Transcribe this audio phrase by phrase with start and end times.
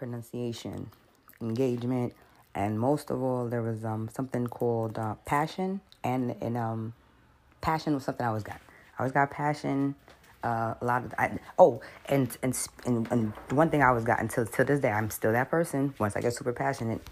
[0.00, 0.90] pronunciation,
[1.42, 2.14] engagement,
[2.54, 6.94] and most of all, there was um, something called uh, passion, and and um,
[7.60, 8.60] passion was something I always got.
[8.96, 9.94] I always got passion.
[10.42, 14.20] Uh, a lot of I, oh, and, and and and one thing I always got
[14.20, 15.92] until to this day, I'm still that person.
[15.98, 17.02] Once I get super passionate,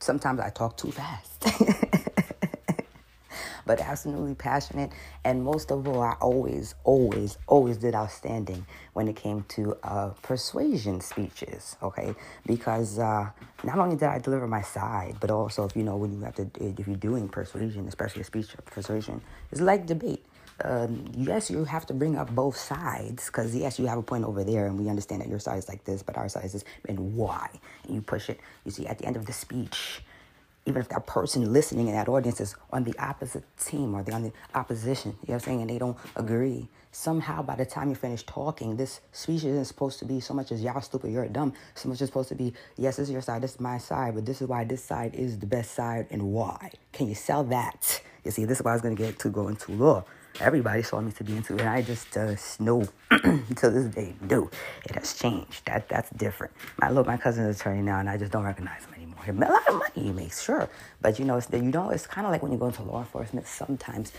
[0.00, 1.46] sometimes I talk too fast.
[3.66, 4.90] but absolutely passionate.
[5.24, 10.08] And most of all, I always, always, always did outstanding when it came to uh,
[10.22, 12.14] persuasion speeches, okay?
[12.46, 13.30] Because uh,
[13.62, 16.34] not only did I deliver my side, but also, if you know, when you have
[16.36, 20.24] to, if you're doing persuasion, especially a speech persuasion, it's like debate.
[20.62, 24.24] Um, yes, you have to bring up both sides because yes, you have a point
[24.24, 26.52] over there, and we understand that your side is like this, but our side is
[26.52, 27.48] this, and why?
[27.84, 28.38] And you push it.
[28.64, 30.00] You see, at the end of the speech,
[30.66, 34.14] even if that person listening in that audience is on the opposite team or they're
[34.14, 37.66] on the opposition, you know what I'm saying, and they don't agree, somehow by the
[37.66, 41.10] time you finish talking, this speech isn't supposed to be so much as y'all stupid,
[41.10, 41.52] you're dumb.
[41.74, 44.14] So much is supposed to be, yes, this is your side, this is my side,
[44.14, 46.70] but this is why this side is the best side and why.
[46.92, 48.00] Can you sell that?
[48.24, 50.04] You see, this is what I was going to get to go into law.
[50.40, 54.14] Everybody saw me to be into it, and I just uh, know to this day,
[54.22, 54.50] no,
[54.84, 55.64] it has changed.
[55.66, 56.52] That that's different.
[56.80, 58.93] My look, my cousin is attorney now, and I just don't recognize him.
[59.28, 60.68] A lot of money he makes, sure,
[61.00, 63.00] but you know, it's you know, it's kind of like when you go into law
[63.00, 63.46] enforcement.
[63.46, 64.12] Sometimes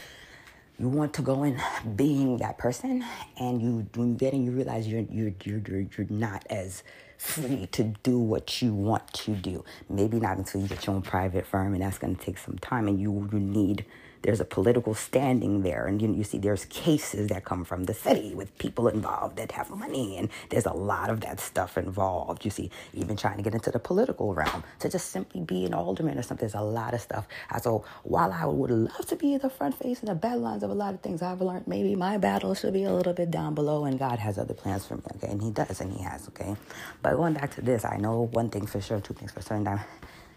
[0.78, 1.60] you want to go in
[1.96, 3.04] being that person,
[3.40, 6.84] and you when you get in, you realize you're you're you're you're, you're not as
[7.18, 9.64] free to do what you want to do.
[9.90, 12.58] Maybe not until you get your own private firm, and that's going to take some
[12.58, 13.86] time, and you you need
[14.26, 15.86] there's a political standing there.
[15.86, 19.52] And you, you see, there's cases that come from the city with people involved that
[19.52, 20.18] have money.
[20.18, 22.44] And there's a lot of that stuff involved.
[22.44, 25.76] You see, even trying to get into the political realm to just simply be an
[25.76, 26.48] alderman or something.
[26.48, 27.28] There's a lot of stuff.
[27.62, 30.72] So while I would love to be the front face and the battle lines of
[30.72, 33.54] a lot of things I've learned, maybe my battle should be a little bit down
[33.54, 33.86] below.
[33.86, 35.04] And God has other plans for me.
[35.18, 35.28] Okay.
[35.28, 36.28] And He does, and He has.
[36.30, 36.56] Okay.
[37.04, 39.80] But going back to this, I know one thing for sure, two things for certain.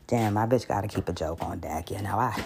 [0.07, 1.91] Damn, my bitch got to keep a joke on deck.
[1.91, 2.45] You know, I.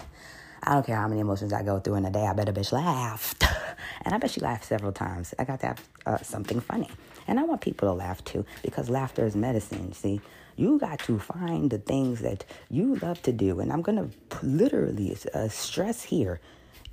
[0.62, 2.26] I don't care how many emotions I go through in a day.
[2.26, 3.44] I bet a bitch laughed.
[4.04, 5.32] And I bet she laughed several times.
[5.38, 6.88] I got to have uh, something funny.
[7.26, 9.92] And I want people to laugh too because laughter is medicine.
[9.92, 10.20] See,
[10.56, 13.60] you got to find the things that you love to do.
[13.60, 16.40] And I'm going to literally uh, stress here.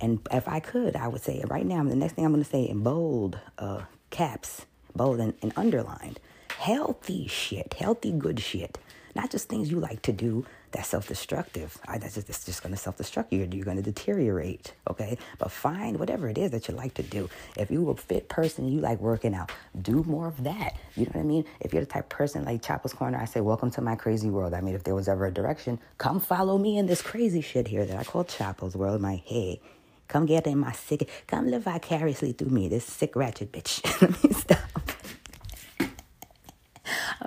[0.00, 2.44] And if I could, I would say it right now, the next thing I'm going
[2.44, 6.20] to say in bold uh, caps, bold and, and underlined
[6.60, 8.78] healthy shit, healthy good shit.
[9.20, 11.76] Not just things you like to do that's self-destructive.
[11.86, 13.46] I, that's just, it's just going to self-destruct you.
[13.52, 15.18] You're going to deteriorate, okay?
[15.36, 17.28] But find whatever it is that you like to do.
[17.54, 20.78] If you're a fit person, and you like working out, do more of that.
[20.96, 21.44] You know what I mean?
[21.60, 24.54] If you're the type person like Chapel's Corner, I say, welcome to my crazy world.
[24.54, 27.68] I mean, if there was ever a direction, come follow me in this crazy shit
[27.68, 29.02] here that I call Chapel's world.
[29.02, 29.60] My, hey,
[30.08, 33.84] come get in my sick, come live vicariously through me, this sick ratchet bitch.
[34.00, 35.90] Let me stop.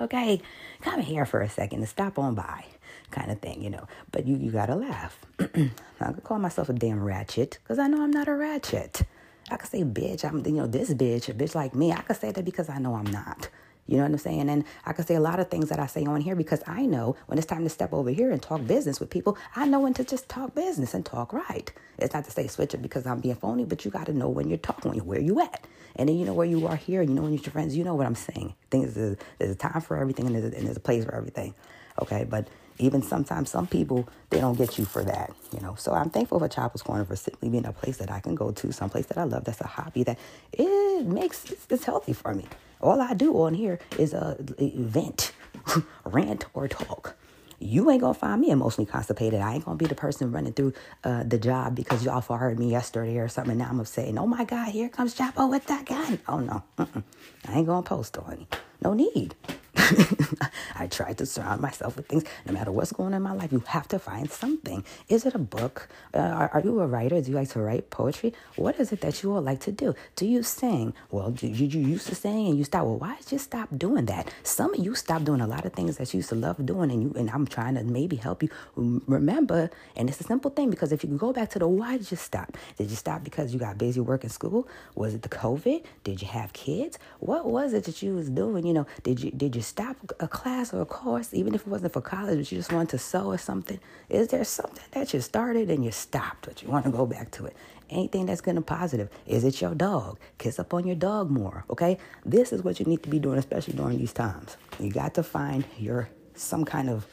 [0.00, 0.40] okay,
[0.84, 2.64] come here for a second and stop on by
[3.10, 3.86] kind of thing, you know.
[4.12, 5.18] But you, you gotta laugh.
[5.40, 9.02] I could call myself a damn ratchet because I know I'm not a ratchet.
[9.50, 11.92] I could say bitch, I'm you know this bitch, a bitch like me.
[11.92, 13.48] I could say that because I know I'm not.
[13.86, 14.48] You know what I'm saying?
[14.48, 16.86] And I can say a lot of things that I say on here because I
[16.86, 19.80] know when it's time to step over here and talk business with people, I know
[19.80, 21.72] when to just talk business and talk right.
[21.98, 24.28] It's not to say switch it because I'm being phony, but you got to know
[24.28, 25.66] when you're talking, where you at.
[25.96, 27.76] And then you know where you are here, and you know when you're your friends,
[27.76, 28.54] you know what I'm saying.
[28.70, 31.14] Things there's, there's a time for everything and there's, a, and there's a place for
[31.14, 31.54] everything.
[32.02, 35.92] Okay, but even sometimes some people they don't get you for that you know so
[35.92, 38.72] i'm thankful for chapel's corner for simply being a place that i can go to
[38.72, 40.18] some place that i love that's a hobby that
[40.52, 42.44] it makes it's healthy for me
[42.84, 45.32] all i do on here is a vent
[46.04, 47.16] rant or talk
[47.58, 49.40] you ain't gonna find me emotionally constipated.
[49.40, 52.70] I ain't gonna be the person running through uh, the job because y'all fired me
[52.70, 53.56] yesterday or something.
[53.56, 54.12] Now I'm upset.
[54.18, 56.18] Oh my God, here comes Chapo with that gun.
[56.28, 57.02] Oh no, Mm-mm.
[57.48, 58.58] I ain't gonna post on it.
[58.82, 59.34] No need.
[60.76, 62.24] I try to surround myself with things.
[62.46, 64.84] No matter what's going on in my life, you have to find something.
[65.08, 65.88] Is it a book?
[66.12, 67.20] Uh, are, are, you a writer?
[67.20, 68.32] Do you like to write poetry?
[68.56, 69.94] What is it that you all like to do?
[70.16, 70.94] Do you sing?
[71.10, 72.86] Well, did you, you used to sing and you stopped?
[72.86, 74.32] Well, why did you stop doing that?
[74.42, 76.90] Some of you stopped doing a lot of things that you used to love doing,
[76.90, 79.70] and you and I'm trying to maybe help you remember.
[79.96, 82.16] And it's a simple thing because if you go back to the why did you
[82.16, 82.56] stop?
[82.78, 84.68] Did you stop because you got busy working school?
[84.94, 85.84] Was it the COVID?
[86.04, 86.98] Did you have kids?
[87.20, 88.66] What was it that you was doing?
[88.66, 91.66] You know, did you did you stop a class or a course, even if it
[91.68, 93.80] wasn't for college, but you just wanted to sew or something?
[94.08, 97.30] Is there something that you started and you stopped, but you want to go back
[97.32, 97.56] to it?
[97.90, 99.10] Anything that's going to positive.
[99.26, 100.18] Is it your dog?
[100.38, 101.98] Kiss up on your dog more, okay?
[102.24, 104.56] This is what you need to be doing, especially during these times.
[104.78, 107.06] You got to find your some kind of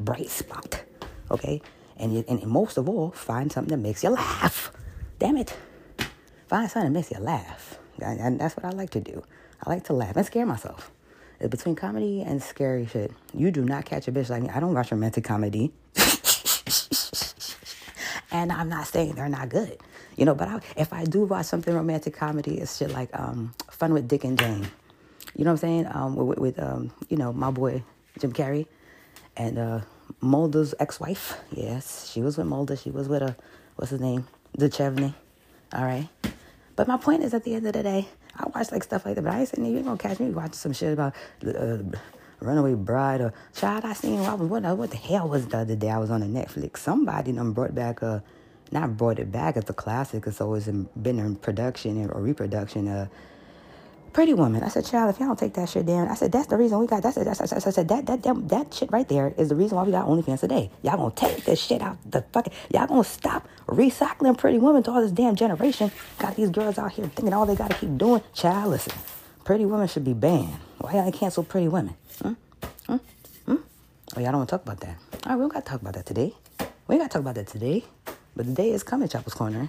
[0.00, 0.82] bright spot,
[1.30, 1.62] okay?
[1.96, 4.72] And, you, and most of all, find something that makes you laugh.
[5.18, 5.56] Damn it.
[6.48, 7.78] Find something that makes you laugh.
[8.00, 9.24] And that's what I like to do.
[9.64, 10.90] I like to laugh and scare myself.
[11.38, 13.12] Between comedy and scary shit.
[13.34, 14.48] You do not catch a bitch like me.
[14.50, 15.72] I don't watch romantic comedy.
[18.30, 19.78] and I'm not saying they're not good.
[20.16, 23.52] You know, but I, if I do watch something romantic comedy, it's shit like um,
[23.70, 24.66] Fun with Dick and Jane.
[25.36, 25.86] You know what I'm saying?
[25.92, 27.82] Um, with, with um, you know, my boy
[28.18, 28.66] Jim Carrey
[29.36, 29.80] and uh,
[30.20, 31.38] Mulder's ex-wife.
[31.52, 32.76] Yes, she was with Mulder.
[32.76, 33.36] She was with a
[33.76, 34.26] what's his name,
[34.58, 35.14] Duchovny.
[35.74, 36.08] All right.
[36.76, 39.14] But my point is, at the end of the day, I watch like stuff like
[39.16, 39.24] that.
[39.24, 41.14] But I ain't saying you ain't gonna catch me watching some shit about
[41.46, 41.78] uh,
[42.40, 43.84] Runaway Bride or child.
[43.84, 45.90] I seen what was what, what the hell was the other day?
[45.90, 46.78] I was on the Netflix.
[46.78, 48.22] Somebody done brought back a,
[48.72, 49.56] not brought it back.
[49.56, 50.26] It's a classic.
[50.26, 52.88] It's always been in production or reproduction.
[52.88, 53.08] Uh,
[54.16, 54.62] Pretty Woman.
[54.62, 56.78] I said, child, if y'all don't take that shit down, I said, that's the reason
[56.78, 59.50] we got, that's, that's, that's, I said, that, that, that, that shit right there is
[59.50, 60.70] the reason why we got OnlyFans today.
[60.80, 64.90] Y'all gonna take this shit out the fucking, y'all gonna stop recycling Pretty Women to
[64.90, 65.92] all this damn generation.
[66.18, 68.22] Got these girls out here thinking all they gotta keep doing.
[68.32, 68.94] Child, listen,
[69.44, 70.60] Pretty Women should be banned.
[70.78, 71.94] Why y'all cancel Pretty Women?
[72.22, 72.32] Hmm?
[72.86, 72.96] Hmm?
[73.44, 73.56] Hmm?
[74.16, 74.96] Oh, y'all don't wanna talk about that.
[75.26, 76.32] All right, we don't gotta talk about that today.
[76.88, 77.84] We ain't gotta talk about that today.
[78.34, 79.68] But the day is coming, Chapel's Corner.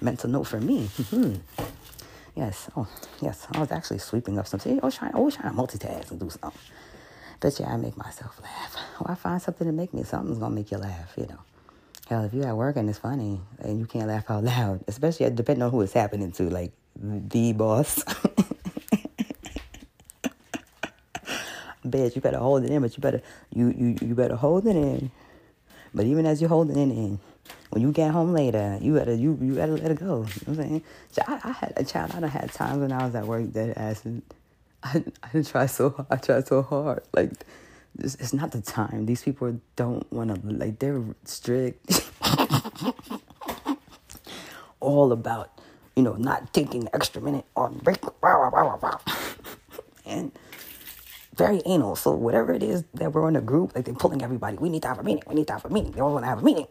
[0.00, 0.88] Mental note for me.
[2.34, 2.70] Yes.
[2.76, 2.88] Oh,
[3.20, 3.46] yes.
[3.52, 4.72] I was actually sweeping up something.
[4.72, 6.60] Oh, I oh, was trying, always trying to multitask and do something.
[7.40, 8.76] But yeah, I make myself laugh.
[9.00, 10.04] Or I find something to make me.
[10.04, 11.12] Something's gonna make you laugh.
[11.16, 11.40] You know.
[12.08, 15.28] Hell, if you're at work and it's funny and you can't laugh out loud, especially
[15.30, 18.04] depending on who it's happening to, like the boss.
[21.84, 23.20] Bitch, you better hold it in, but you better
[23.52, 25.10] you you you better hold it in.
[25.92, 27.18] But even as you're holding it in,
[27.72, 30.26] when you get home later, you better you you better let it go.
[30.26, 30.82] You know I'm saying?
[31.26, 32.12] I, I had a child.
[32.14, 34.20] I done had times when I was at work that ass and
[34.82, 36.06] I I try so hard.
[36.10, 37.02] I tried so hard.
[37.14, 37.32] Like
[37.98, 39.06] it's, it's not the time.
[39.06, 42.10] These people don't want to like they're strict.
[44.80, 45.58] All about
[45.96, 48.00] you know not taking the extra minute on break.
[50.04, 50.30] and
[51.34, 51.96] very anal.
[51.96, 54.58] So whatever it is that we're in a group, like they're pulling everybody.
[54.58, 55.22] We need to have a meeting.
[55.26, 55.92] We need to have a meeting.
[55.92, 56.66] They all want to have a meeting.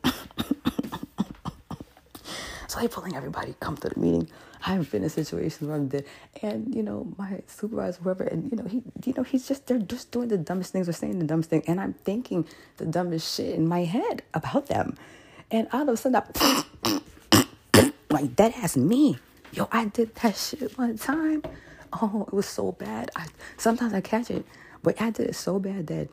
[2.88, 4.28] Pulling everybody come to the meeting.
[4.66, 6.06] I've been in situations where I'm dead,
[6.42, 9.80] and you know my supervisor, whoever, and you know he, you know he's just they're
[9.80, 12.46] just doing the dumbest things or saying the dumbest thing, and I'm thinking
[12.78, 14.98] the dumbest shit in my head about them,
[15.50, 17.42] and all of a sudden, I,
[18.10, 19.18] like that has me.
[19.52, 21.44] Yo, I did that shit one time.
[21.94, 23.12] Oh, it was so bad.
[23.16, 24.46] I sometimes I catch it,
[24.84, 26.10] but I did it so bad that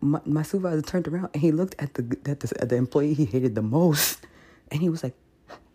[0.00, 3.14] my, my supervisor turned around and he looked at the at the, at the employee
[3.14, 4.26] he hated the most,
[4.70, 5.14] and he was like,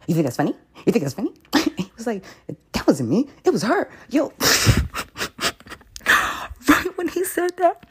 [0.08, 0.56] you think that's funny?
[0.86, 1.34] You think that's funny?
[1.78, 2.24] he was like,
[2.72, 3.28] that wasn't me.
[3.44, 3.90] It was her.
[4.10, 4.32] Yo.
[6.70, 7.86] right when he said that,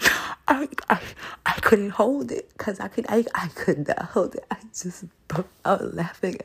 [0.48, 0.98] I, I,
[1.44, 4.46] I couldn't hold it because I could, I, I could not hold it.
[4.50, 6.38] I just broke out laughing.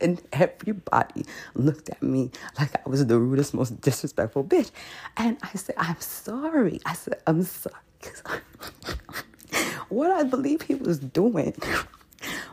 [0.00, 4.70] And everybody looked at me like I was the rudest, most disrespectful bitch.
[5.18, 6.80] And I said, I'm sorry.
[6.86, 7.74] I said, I'm sorry.
[9.90, 11.54] what I believe he was doing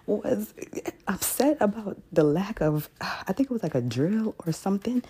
[0.06, 0.54] was
[1.08, 5.04] upset about the lack of I think it was like a drill or something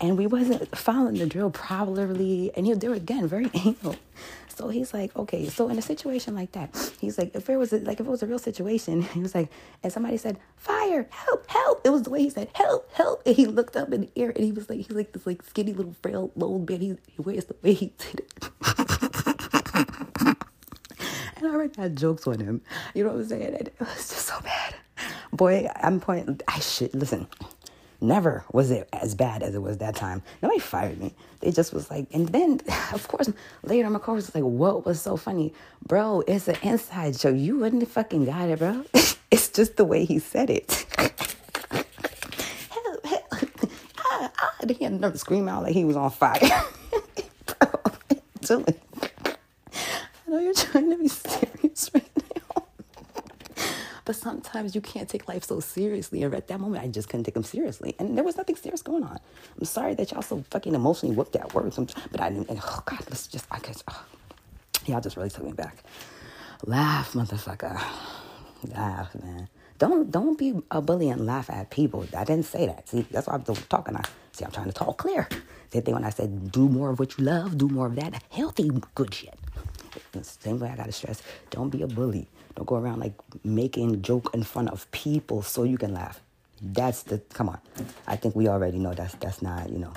[0.00, 3.96] and we wasn't following the drill properly and he they were again very anal.
[4.60, 7.72] So he's like, okay, so in a situation like that, he's like, if it was
[7.72, 9.48] a, like if it was a real situation, he was like,
[9.82, 11.80] and somebody said, fire, help, help.
[11.82, 13.22] It was the way he said, help, help.
[13.24, 15.42] And he looked up in the air and he was like, he's like this like
[15.44, 16.82] skinny little frail little bit.
[16.82, 18.98] He, he wears the way he did it.
[21.40, 22.60] and I already had jokes on him.
[22.94, 23.54] You know what I'm saying?
[23.54, 24.74] And it was just so bad.
[25.32, 26.42] Boy, I'm point.
[26.46, 27.26] I should listen.
[28.02, 30.22] Never was it as bad as it was that time.
[30.42, 31.14] Nobody fired me.
[31.40, 32.60] They just was like, and then
[32.92, 33.30] of course
[33.62, 35.52] later on my coach was like, "What was so funny,
[35.86, 36.22] bro?
[36.26, 37.36] It's an inside joke.
[37.36, 38.84] You wouldn't have fucking got it, bro.
[39.30, 40.86] it's just the way he said it."
[42.70, 43.22] hell, hell.
[43.98, 46.38] I, I, he had to scream out like he was on fire.
[46.40, 47.68] bro.
[50.30, 52.64] I know you're trying to be serious right now.
[54.04, 56.22] but sometimes you can't take life so seriously.
[56.22, 57.94] And at that moment, I just couldn't take them seriously.
[57.98, 59.18] And there was nothing serious going on.
[59.58, 61.72] I'm sorry that y'all so fucking emotionally whooped at work.
[61.74, 64.04] But I didn't, and, oh God, let's just, I guess, oh,
[64.86, 65.82] y'all just really took me back.
[66.66, 67.82] Laugh, motherfucker.
[68.74, 69.48] Laugh, man.
[69.78, 72.06] Don't don't be a bully and laugh at people.
[72.14, 72.86] I didn't say that.
[72.86, 73.96] See, that's why I'm talking.
[73.96, 74.44] I see.
[74.44, 75.26] I'm trying to talk clear.
[75.72, 78.22] Same thing when I said, do more of what you love, do more of that
[78.30, 79.38] healthy, good shit.
[80.22, 82.28] Same way I gotta stress, don't be a bully.
[82.56, 83.14] Don't go around like
[83.44, 86.20] making joke in front of people so you can laugh.
[86.62, 87.60] That's the come on.
[88.06, 89.92] I think we already know that's that's not, you know,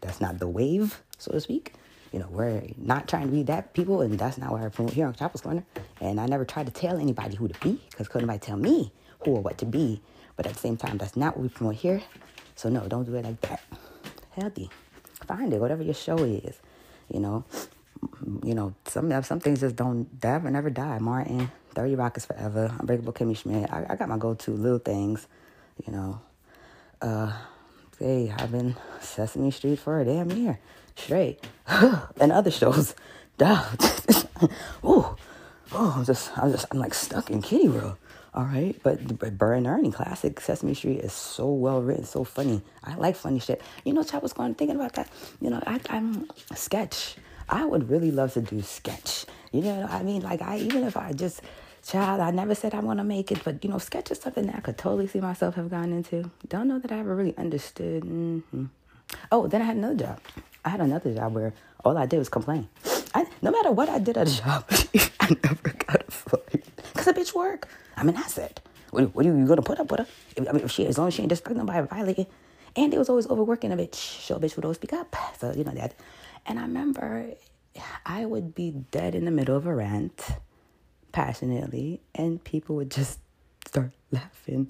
[0.00, 1.74] that's not the wave, so to speak.
[2.12, 4.94] You know, we're not trying to be that people, and that's not what I promote
[4.94, 5.64] here on Chapel's Corner.
[6.00, 8.92] And I never try to tell anybody who to be, because couldn't nobody tell me
[9.20, 10.00] who or what to be.
[10.36, 12.02] But at the same time, that's not what we promote here.
[12.56, 13.62] So no, don't do it like that.
[14.32, 14.70] Healthy.
[15.26, 16.60] Find it, whatever your show is,
[17.12, 17.44] you know.
[18.44, 20.98] you know, some some things just don't ever never die.
[20.98, 22.74] Martin, 30 Rock is forever.
[22.80, 23.70] Unbreakable Kimmy Schmidt.
[23.70, 25.28] I, I got my go to little things,
[25.86, 26.20] you know.
[27.02, 27.32] Uh,
[27.98, 30.58] hey, I've been Sesame Street for a damn year
[30.96, 31.46] straight.
[31.68, 32.94] and other shows.
[33.38, 33.62] Duh.
[34.84, 35.14] Ooh.
[35.72, 37.96] Oh, I'm just, I'm just, I'm like stuck in Kitty World.
[38.32, 42.24] All right, but, but Bert and Ernie classic Sesame Street is so well written, so
[42.24, 42.62] funny.
[42.84, 43.60] I like funny shit.
[43.84, 45.10] You know, I was going thinking about that.
[45.40, 47.16] You know, I, I'm sketch.
[47.48, 49.26] I would really love to do sketch.
[49.52, 51.40] You know, I mean, like I even if I just
[51.86, 54.46] child, I never said I want to make it, but you know, sketch is something
[54.46, 56.30] that I could totally see myself have gone into.
[56.48, 58.02] Don't know that I ever really understood.
[58.02, 58.64] Mm-hmm.
[59.30, 60.20] Oh, then I had another job.
[60.64, 61.52] I had another job where
[61.84, 62.68] all I did was complain.
[63.14, 64.64] I, no matter what I did at a job,
[65.20, 67.68] I never got a fight because a bitch work.
[67.96, 68.60] I'm an asset.
[68.90, 70.06] What, what are you, you gonna put up with her?
[70.38, 72.26] I mean, if she, as long as she ain't disrespecting by violating.
[72.74, 73.94] And it was always overworking a bitch.
[73.94, 75.16] So a bitch would always speak up.
[75.38, 75.94] So, you know that.
[76.44, 77.30] And I remember
[78.04, 80.22] I would be dead in the middle of a rant,
[81.12, 83.20] passionately, and people would just
[83.66, 84.68] start laughing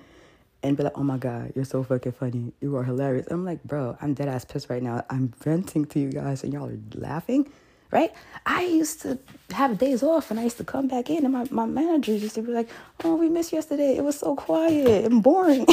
[0.62, 2.52] and be like, oh my God, you're so fucking funny.
[2.60, 3.26] You are hilarious.
[3.30, 5.04] I'm like, bro, I'm dead ass pissed right now.
[5.10, 7.50] I'm venting to you guys and y'all are laughing
[7.90, 8.12] right?
[8.44, 9.18] I used to
[9.50, 12.34] have days off and I used to come back in and my, my manager used
[12.36, 12.68] to be like,
[13.04, 13.96] Oh, we missed yesterday.
[13.96, 15.66] It was so quiet and boring.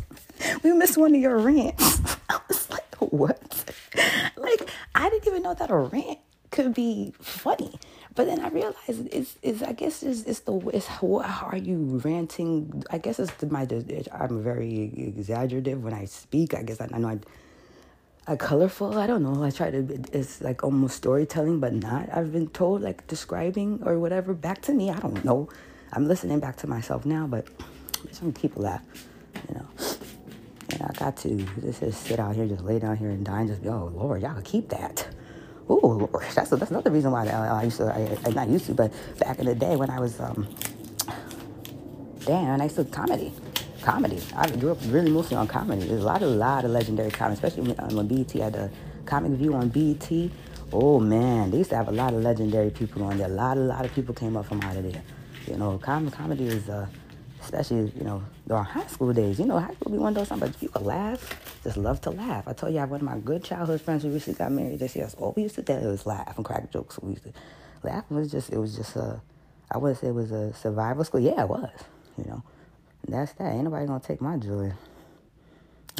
[0.62, 2.00] we missed one of your rants.
[2.28, 3.40] I was like, What?
[4.36, 6.18] like, I didn't even know that a rant
[6.50, 7.78] could be funny.
[8.16, 12.00] But then I realized it's, it's I guess it's, it's the it's how are you
[12.02, 12.82] ranting?
[12.90, 13.68] I guess it's my
[14.10, 16.54] I'm very exaggerative when I speak.
[16.54, 17.18] I guess I, I know I
[18.26, 18.98] like colorful.
[18.98, 19.44] I don't know.
[19.44, 20.02] I try to.
[20.12, 22.08] It's like almost storytelling, but not.
[22.10, 24.90] I've been told like describing or whatever back to me.
[24.90, 25.50] I don't know.
[25.92, 27.46] I'm listening back to myself now, but
[28.08, 28.82] just want to keep laugh,
[29.48, 29.66] you know.
[30.70, 33.40] And I got to just, just sit out here, just lay down here and die,
[33.40, 35.06] and just be, oh Lord, y'all keep that.
[35.68, 37.86] Oh Lord, that's that's another reason why I, I used to.
[37.86, 40.46] I, I not used to, but back in the day when I was um,
[42.24, 43.32] damn, I used to comedy
[43.86, 44.20] comedy.
[44.34, 45.86] I grew up really mostly on comedy.
[45.86, 48.68] There's a lot, a lot of legendary comedy, especially when, um, when BET had the
[49.04, 50.10] comic view on BET.
[50.72, 53.28] Oh man, they used to have a lot of legendary people on there.
[53.28, 55.02] A lot, a lot of people came up from out of there.
[55.46, 56.88] You know, com- comedy is, uh,
[57.40, 59.38] especially you know during high school days.
[59.38, 62.10] You know, high school be one of those times, but could laugh, just love to
[62.10, 62.46] laugh.
[62.48, 64.78] I told you, I have one of my good childhood friends who recently got married
[64.78, 65.08] this year.
[65.08, 66.98] So all we used to do was laugh and crack jokes.
[67.02, 67.32] We used to
[67.82, 68.04] laugh.
[68.10, 69.20] It was just, it was just a,
[69.70, 71.20] I wouldn't say it was a survival school.
[71.20, 71.70] Yeah, it was.
[72.16, 72.42] You know
[73.08, 73.52] that's that.
[73.52, 74.72] Ain't nobody gonna take my joy.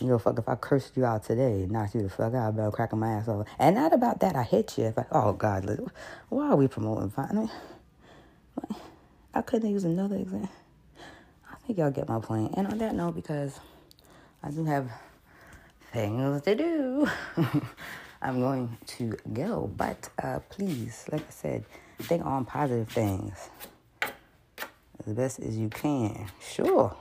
[0.01, 2.73] You know, fuck if I cursed you out today, knocked you the fuck out, about
[2.75, 3.47] cracking my ass over.
[3.59, 4.85] And not about that, I hit you.
[4.85, 5.65] If I, oh God,
[6.29, 7.51] why are we promoting violence?
[9.35, 10.51] I couldn't use another example.
[11.51, 12.55] I think y'all get my point.
[12.57, 13.59] And on that note, because
[14.43, 14.91] I do have
[15.97, 17.09] things to do,
[18.23, 19.71] I'm going to go.
[19.75, 21.65] But uh, please, like I said,
[22.01, 23.49] think on positive things
[25.07, 26.27] as best as you can.
[26.39, 26.95] Sure,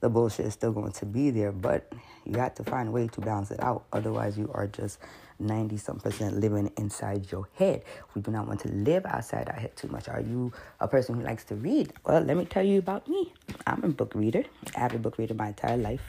[0.00, 1.92] the bullshit is still going to be there, but
[2.26, 3.84] you got to find a way to balance it out.
[3.92, 4.98] Otherwise, you are just
[5.38, 7.84] 90 some percent living inside your head.
[8.16, 10.08] We do not want to live outside our head too much.
[10.08, 11.92] Are you a person who likes to read?
[12.04, 13.32] Well, let me tell you about me.
[13.64, 14.42] I'm a book reader,
[14.74, 16.02] avid book reader my entire life.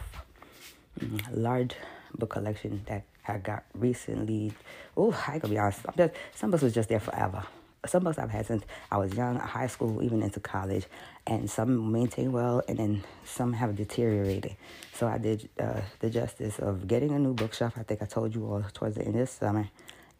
[1.00, 1.76] Mm, large
[2.18, 4.54] book collection that I got recently.
[4.98, 5.82] Oh, I gotta be honest.
[5.98, 7.44] Just, some books was just there forever
[7.86, 10.86] some books I've had since I was young, high school, even into college,
[11.26, 14.56] and some maintain well, and then some have deteriorated.
[14.94, 17.74] So I did uh, the justice of getting a new bookshelf.
[17.78, 19.70] I think I told you all towards the end of summer,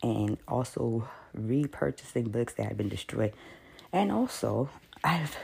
[0.02, 3.34] and also repurchasing books that had been destroyed,
[3.92, 4.70] and also
[5.04, 5.36] I've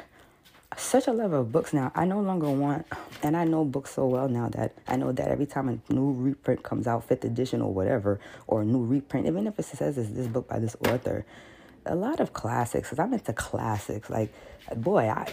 [0.77, 1.91] such a love of books now.
[1.95, 2.85] I no longer want,
[3.23, 6.11] and I know books so well now that I know that every time a new
[6.11, 9.97] reprint comes out, fifth edition or whatever, or a new reprint, even if it says
[9.97, 11.25] it's this book by this author,
[11.85, 14.09] a lot of classics because I'm into classics.
[14.09, 14.33] Like,
[14.75, 15.31] boy, I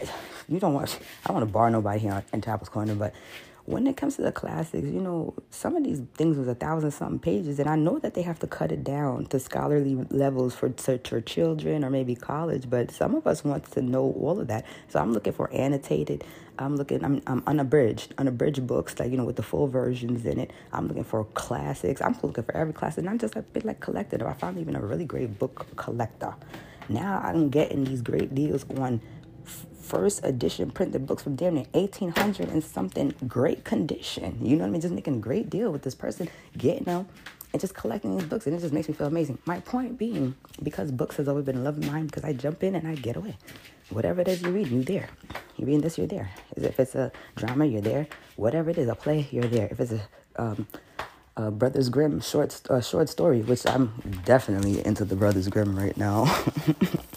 [0.48, 3.14] you don't want I don't want to bar nobody here in Chapel's Corner, but
[3.64, 6.90] when it comes to the classics, you know, some of these things was a thousand
[6.90, 10.54] something pages, and I know that they have to cut it down to scholarly levels
[10.54, 10.72] for
[11.04, 12.68] for children or maybe college.
[12.68, 16.24] But some of us want to know all of that, so I'm looking for annotated.
[16.58, 17.04] I'm looking.
[17.04, 20.52] I'm, I'm unabridged, unabridged books like you know with the full versions in it.
[20.72, 22.02] I'm looking for classics.
[22.02, 24.22] I'm looking for every classic, not just a bit like collected.
[24.22, 26.34] I found even a really great book collector.
[26.88, 29.00] Now I'm getting these great deals on
[29.82, 34.38] first edition printed books from damn near 1800 and something great condition.
[34.40, 34.80] You know what I mean?
[34.80, 37.08] Just making a great deal with this person, getting them
[37.52, 38.46] and just collecting these books.
[38.46, 39.38] And it just makes me feel amazing.
[39.44, 42.62] My point being, because books has always been a love of mine, because I jump
[42.62, 43.36] in and I get away.
[43.90, 45.08] Whatever it is you're reading, you're there.
[45.56, 46.30] You're reading this, you're there.
[46.56, 48.06] If it's a drama, you're there.
[48.36, 49.68] Whatever it is, a play, you're there.
[49.70, 50.02] If it's a
[50.36, 50.66] um,
[51.50, 53.92] Brothers Grimm short uh, short story, which I'm
[54.24, 56.24] definitely into the Brothers Grimm right now.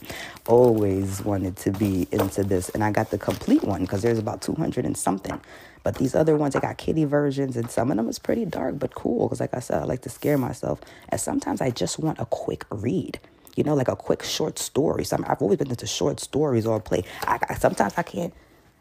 [0.47, 4.41] Always wanted to be into this, and I got the complete one because there's about
[4.41, 5.39] 200 and something.
[5.83, 8.79] But these other ones, I got kitty versions, and some of them is pretty dark
[8.79, 9.27] but cool.
[9.27, 12.25] Because, like I said, I like to scare myself, and sometimes I just want a
[12.25, 13.19] quick read.
[13.55, 15.05] You know, like a quick short story.
[15.05, 17.03] Some I've always been into short stories or play.
[17.23, 18.33] I, I sometimes I can't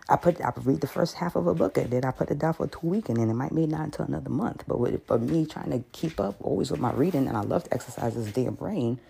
[0.08, 2.38] I put I read the first half of a book and then I put it
[2.38, 4.64] down for two weeks and then it might be not until another month.
[4.66, 7.64] But with, for me trying to keep up always with my reading and I love
[7.64, 9.00] to exercise this damn brain,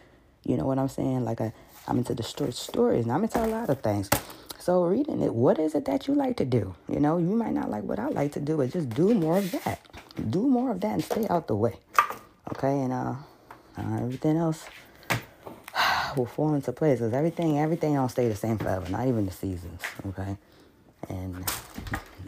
[0.45, 1.25] you know what I'm saying?
[1.25, 1.53] Like I,
[1.87, 4.11] I'm into the stories and I'm into a lot of things.
[4.59, 6.75] So reading it, what is it that you like to do?
[6.89, 9.39] You know, you might not like what I like to do, but just do more
[9.39, 9.81] of that.
[10.31, 11.75] Do more of that and stay out the way.
[12.53, 13.15] Okay, and uh,
[13.77, 14.65] uh everything else
[16.17, 19.33] will fall into place because everything everything don't stay the same forever, not even the
[19.33, 19.83] seasons.
[20.07, 20.37] Okay.
[21.09, 21.45] And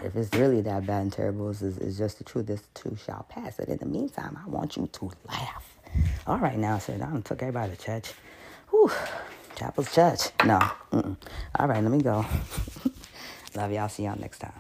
[0.04, 2.46] if it's really that bad and terrible, it's, it's just the truth.
[2.46, 3.56] This too shall pass.
[3.56, 5.78] But in the meantime, I want you to laugh.
[6.26, 8.12] All right, now, said, I took everybody to church.
[8.70, 8.90] Whew,
[9.56, 10.20] Chapel's church.
[10.44, 10.58] No.
[10.92, 11.16] Mm-mm.
[11.58, 12.24] All right, let me go.
[13.54, 13.88] Love y'all.
[13.88, 14.52] See y'all next time.